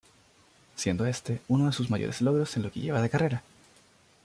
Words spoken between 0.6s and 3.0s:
Siendo este uno de sus mayores logros en lo que